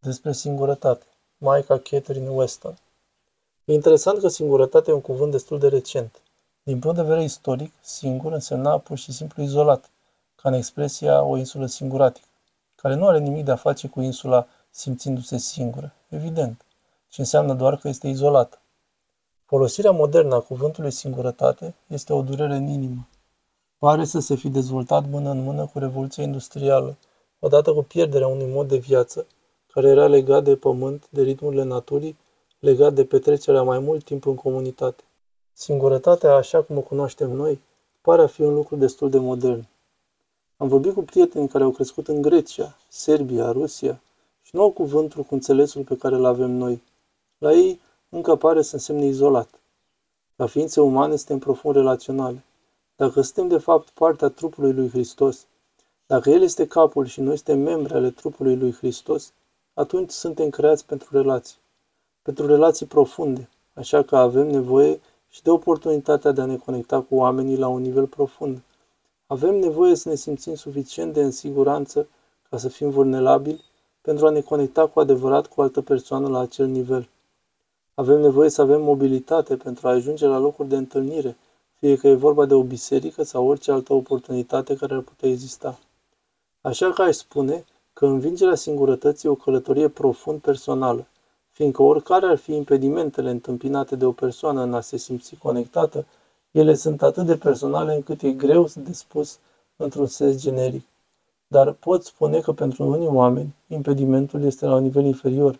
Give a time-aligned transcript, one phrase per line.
[0.00, 1.04] Despre singurătate.
[1.38, 2.78] Maica Catherine Weston.
[3.64, 6.20] E interesant că singurătatea e un cuvânt destul de recent.
[6.62, 9.90] Din punct de vedere istoric, singur însemna pur și simplu izolat,
[10.34, 12.26] ca în expresia o insulă singuratică,
[12.74, 16.64] care nu are nimic de a face cu insula simțindu-se singură, evident,
[17.08, 18.58] ci înseamnă doar că este izolată.
[19.44, 23.08] Folosirea modernă a cuvântului singurătate este o durere în inimă.
[23.78, 26.96] Pare să se fi dezvoltat mână în mână cu Revoluția Industrială,
[27.38, 29.26] odată cu pierderea unui mod de viață
[29.78, 32.16] care era legat de pământ, de ritmurile naturii,
[32.58, 35.04] legat de petrecerea mai mult timp în comunitate.
[35.52, 37.60] Singurătatea, așa cum o cunoaștem noi,
[38.00, 39.66] pare a fi un lucru destul de modern.
[40.56, 44.00] Am vorbit cu prieteni care au crescut în Grecia, Serbia, Rusia
[44.42, 46.82] și nu au cuvântul cu înțelesul pe care îl avem noi.
[47.38, 49.48] La ei încă pare să însemne izolat.
[50.36, 52.44] Ca ființe umane suntem profund relaționale.
[52.96, 55.46] Dacă suntem de fapt partea trupului lui Hristos,
[56.06, 59.32] dacă El este capul și noi suntem membri ale trupului lui Hristos,
[59.78, 61.56] atunci suntem creați pentru relații.
[62.22, 67.14] Pentru relații profunde, așa că avem nevoie și de oportunitatea de a ne conecta cu
[67.14, 68.62] oamenii la un nivel profund.
[69.26, 72.08] Avem nevoie să ne simțim suficient de în siguranță
[72.50, 73.64] ca să fim vulnerabili
[74.00, 77.08] pentru a ne conecta cu adevărat cu o altă persoană la acel nivel.
[77.94, 81.36] Avem nevoie să avem mobilitate pentru a ajunge la locuri de întâlnire,
[81.74, 85.78] fie că e vorba de o biserică sau orice altă oportunitate care ar putea exista.
[86.60, 87.64] Așa că aș spune
[87.98, 91.06] că învingerea singurătății e o călătorie profund personală,
[91.50, 96.06] fiindcă oricare ar fi impedimentele întâmpinate de o persoană în a se simți conectată,
[96.50, 99.38] ele sunt atât de personale încât e greu de spus
[99.76, 100.84] într-un sens generic.
[101.46, 105.58] Dar pot spune că pentru unii oameni, impedimentul este la un nivel inferior.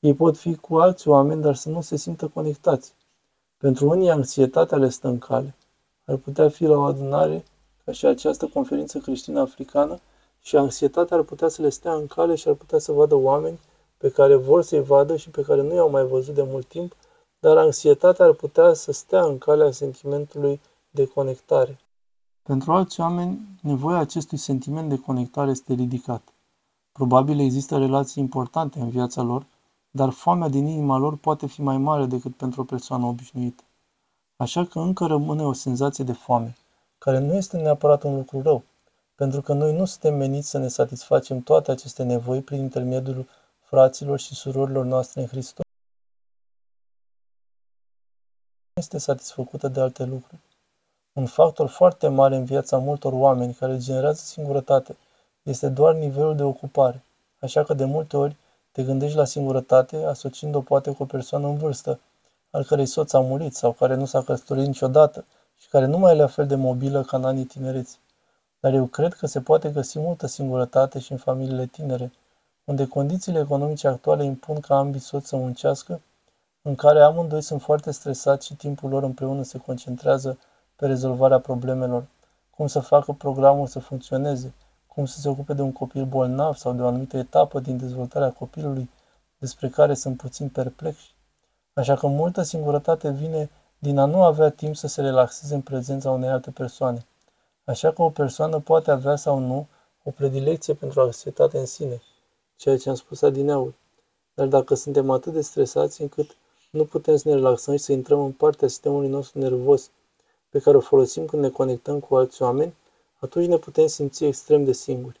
[0.00, 2.94] Ei pot fi cu alți oameni, dar să nu se simtă conectați.
[3.56, 5.54] Pentru unii, anxietatea le stă în cale.
[6.04, 7.44] Ar putea fi la o adunare
[7.84, 9.98] ca și această conferință creștină africană
[10.42, 13.58] și anxietatea ar putea să le stea în cale și ar putea să vadă oameni
[13.96, 16.96] pe care vor să-i vadă și pe care nu i-au mai văzut de mult timp,
[17.38, 21.78] dar anxietatea ar putea să stea în calea sentimentului de conectare.
[22.42, 26.22] Pentru alți oameni, nevoia acestui sentiment de conectare este ridicat.
[26.92, 29.46] Probabil există relații importante în viața lor,
[29.90, 33.62] dar foamea din inima lor poate fi mai mare decât pentru o persoană obișnuită.
[34.36, 36.56] Așa că încă rămâne o senzație de foame,
[36.98, 38.62] care nu este neapărat un lucru rău,
[39.18, 43.28] pentru că noi nu suntem meniți să ne satisfacem toate aceste nevoi prin intermediul
[43.60, 45.64] fraților și surorilor noastre în Hristos.
[48.74, 50.40] Nu este satisfăcută de alte lucruri.
[51.12, 54.96] Un factor foarte mare în viața multor oameni care generează singurătate
[55.42, 57.02] este doar nivelul de ocupare,
[57.40, 58.36] așa că de multe ori
[58.72, 62.00] te gândești la singurătate asociind-o poate cu o persoană în vârstă,
[62.50, 65.24] al cărei soț a murit sau care nu s-a căsătorit niciodată
[65.56, 67.98] și care nu mai e la fel de mobilă ca în anii tinereții.
[68.68, 72.12] Dar eu cred că se poate găsi multă singurătate și în familiile tinere,
[72.64, 76.00] unde condițiile economice actuale impun ca ambii soți să muncească,
[76.62, 80.38] în care amândoi sunt foarte stresați și timpul lor împreună se concentrează
[80.76, 82.06] pe rezolvarea problemelor,
[82.50, 84.54] cum să facă programul să funcționeze,
[84.86, 88.30] cum să se ocupe de un copil bolnav sau de o anumită etapă din dezvoltarea
[88.30, 88.90] copilului,
[89.38, 91.14] despre care sunt puțin perplexi.
[91.72, 96.10] Așa că multă singurătate vine din a nu avea timp să se relaxeze în prezența
[96.10, 97.06] unei alte persoane.
[97.68, 99.66] Așa că o persoană poate avea sau nu
[100.04, 102.02] o predilecție pentru anxietate în sine,
[102.56, 103.74] ceea ce am spus adineauri.
[104.34, 106.36] Dar dacă suntem atât de stresați încât
[106.70, 109.90] nu putem să ne relaxăm și să intrăm în partea sistemului nostru nervos
[110.48, 112.74] pe care o folosim când ne conectăm cu alți oameni,
[113.18, 115.20] atunci ne putem simți extrem de singuri.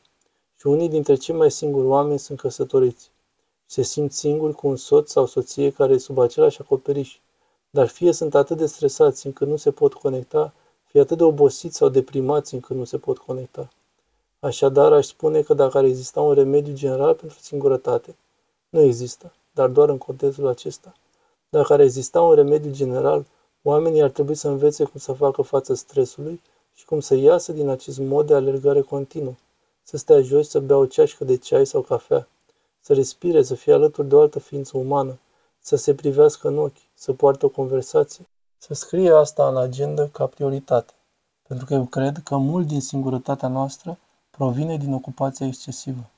[0.56, 3.10] Și unii dintre cei mai singuri oameni sunt căsătoriți.
[3.66, 7.18] Se simt singuri cu un soț sau soție care e sub același acoperiș,
[7.70, 10.52] dar fie sunt atât de stresați încât nu se pot conecta,
[10.98, 13.68] fie atât de obosiți sau deprimați încât nu se pot conecta.
[14.40, 18.16] Așadar, aș spune că dacă ar exista un remediu general pentru singurătate,
[18.68, 20.94] nu există, dar doar în contextul acesta.
[21.48, 23.26] Dacă ar exista un remediu general,
[23.62, 26.40] oamenii ar trebui să învețe cum să facă față stresului
[26.74, 29.34] și cum să iasă din acest mod de alergare continuă,
[29.82, 32.28] să stea jos, să bea o ceașcă de ceai sau cafea,
[32.80, 35.18] să respire, să fie alături de o altă ființă umană,
[35.60, 38.26] să se privească în ochi, să poartă o conversație,
[38.58, 40.92] să scrie asta în agenda ca prioritate,
[41.42, 43.98] pentru că eu cred că mult din singurătatea noastră
[44.30, 46.10] provine din ocupația excesivă.